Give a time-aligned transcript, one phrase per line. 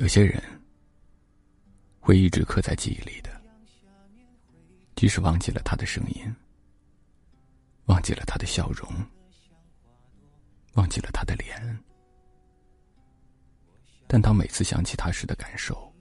[0.00, 0.42] 有些人
[2.00, 3.30] 会一直刻在记忆里的，
[4.96, 6.34] 即使忘记了他的声音，
[7.84, 8.90] 忘记了他的笑容，
[10.72, 11.78] 忘记了他的脸，
[14.06, 15.92] 但当每次想起他时的感受，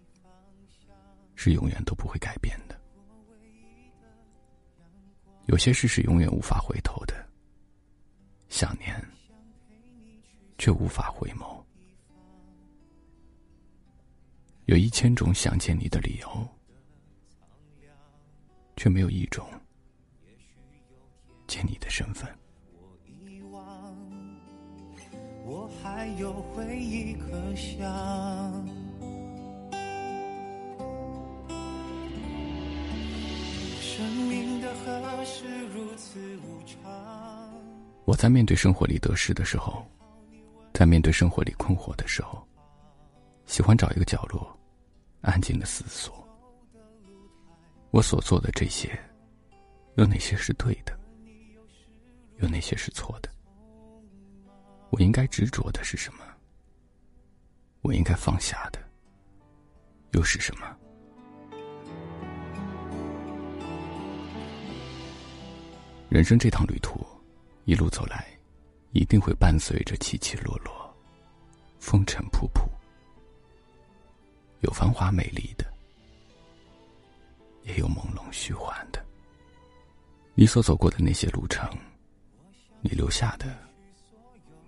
[1.35, 2.79] 是永远都不会改变的。
[5.47, 7.27] 有些事是永远无法回头的，
[8.47, 8.95] 想念
[10.57, 11.61] 却无法回眸。
[14.69, 16.47] 有一千种想见你的理由，
[18.77, 19.43] 却没有一种
[21.47, 22.29] 见你的身份。
[25.43, 27.83] 我还有回忆可想。
[33.81, 37.51] 生命的河是如此无常。
[38.05, 39.83] 我在面对生活里得失的时候，
[40.75, 42.47] 在面对生活里困惑的时候，
[43.47, 44.55] 喜欢找一个角落。
[45.21, 46.25] 安静的思索，
[47.91, 48.97] 我所做的这些，
[49.95, 50.97] 有哪些是对的？
[52.37, 53.29] 有哪些是错的？
[54.91, 56.23] 我应该执着的是什么？
[57.81, 58.79] 我应该放下的
[60.11, 60.75] 又是什么？
[66.07, 67.05] 人生这趟旅途，
[67.65, 68.25] 一路走来，
[68.93, 70.97] 一定会伴随着起起落落，
[71.77, 72.67] 风尘仆仆。
[74.61, 75.65] 有繁华美丽的，
[77.63, 79.03] 也有朦胧虚幻的。
[80.35, 81.69] 你所走过的那些路程，
[82.81, 83.57] 你留下的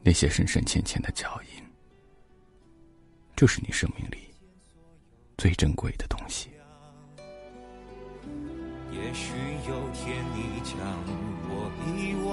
[0.04, 1.64] 那些深深浅浅的脚印，
[3.36, 4.34] 就是你生命里
[5.38, 6.50] 最珍贵的东西。
[8.92, 9.34] 也许
[9.68, 10.78] 有天你将
[11.48, 12.32] 我遗忘，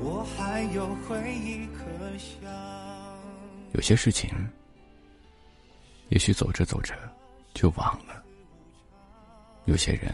[0.00, 1.84] 我还有回忆可
[2.18, 2.50] 想。
[3.72, 4.30] 有些事情。
[6.10, 6.94] 也许走着走着
[7.54, 8.24] 就忘了，
[9.66, 10.12] 有些人，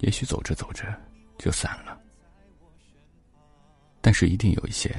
[0.00, 0.94] 也许走着走着
[1.38, 1.98] 就散了，
[4.02, 4.94] 但是一定有一些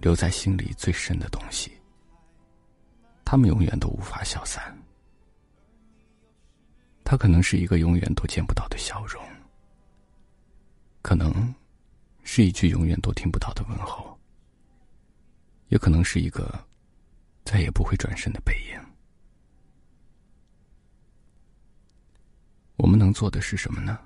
[0.00, 1.72] 留在心里最深的东西，
[3.24, 4.76] 他们永远都无法消散。
[7.04, 9.24] 他可能是一个永远都见不到的笑容，
[11.00, 11.54] 可能
[12.22, 14.14] 是一句永远都听不到的问候，
[15.68, 16.67] 也可能是一个。
[17.48, 18.78] 再也不会转身的背影。
[22.76, 23.98] 我们能做的是什么呢？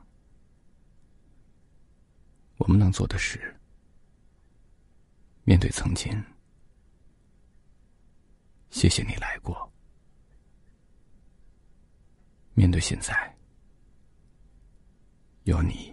[2.58, 3.60] 我们能做的是
[5.42, 6.22] 面对曾经，
[8.70, 9.68] 谢谢你来过；
[12.54, 13.36] 面对现在，
[15.42, 15.92] 有你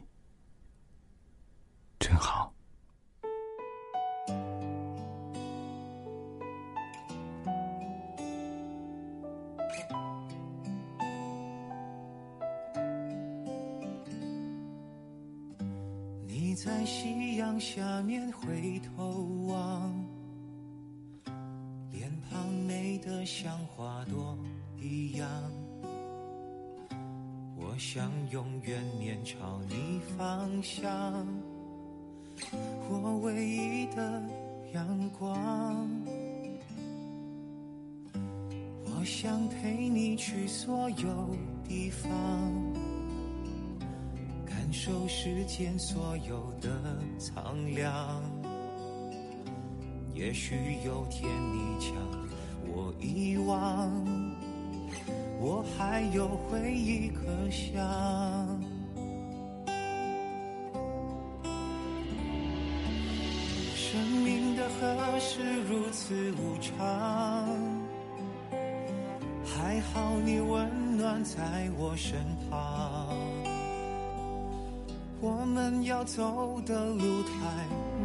[16.62, 19.94] 在夕阳下面回头望，
[21.90, 24.38] 脸庞美得像花朵
[24.78, 25.26] 一样。
[27.56, 31.26] 我想永远面朝你方向，
[32.90, 34.22] 我唯一的
[34.74, 35.90] 阳光。
[38.84, 41.30] 我想陪你去所有
[41.66, 42.89] 地方。
[44.90, 46.82] 感受世间所有的
[47.20, 48.24] 苍凉，
[50.16, 51.94] 也许有天你将
[52.66, 53.92] 我遗忘，
[55.40, 57.80] 我还有回忆可想。
[63.76, 66.76] 生命的河是如此无常，
[69.46, 72.18] 还好你温暖在我身
[72.50, 73.49] 旁。
[75.22, 77.34] 我们要走的路太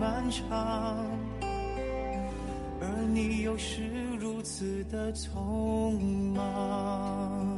[0.00, 1.06] 漫长，
[2.80, 3.82] 而你又是
[4.18, 5.96] 如此的匆
[6.34, 7.53] 忙。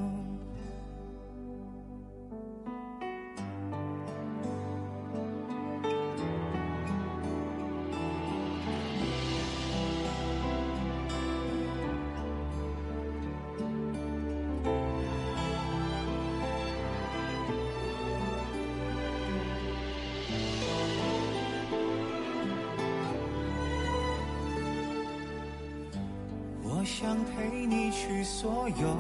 [26.87, 28.97] 想陪你去所有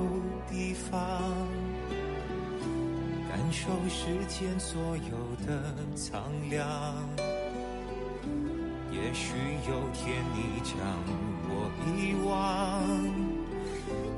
[0.51, 0.99] 地方，
[3.29, 6.69] 感受世间所有的苍凉。
[8.91, 9.37] 也许
[9.69, 10.75] 有天你将
[11.49, 12.35] 我遗忘，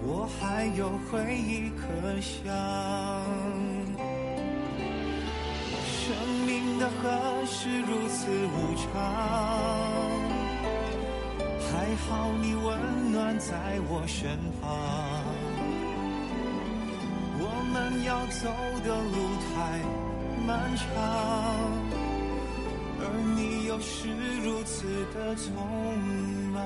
[0.03, 1.85] 我还有回忆可
[2.23, 2.35] 想。
[5.85, 6.17] 生
[6.47, 8.88] 命的河是如此无常，
[11.70, 14.65] 还好你温暖在我身旁。
[17.41, 18.49] 我们要走
[18.85, 19.49] 的路太
[20.47, 20.87] 漫长。
[23.00, 23.03] 而
[23.37, 24.09] 你又是
[24.43, 25.47] 如此的匆
[26.53, 26.59] 忙，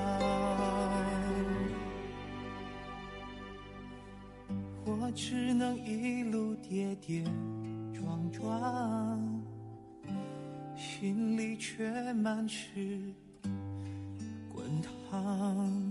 [4.83, 7.23] 我只能一路跌跌
[7.93, 9.21] 撞撞，
[10.75, 13.13] 心里却满是
[15.43, 15.82] down.